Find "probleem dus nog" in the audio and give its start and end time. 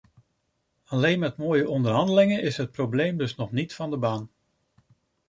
2.71-3.51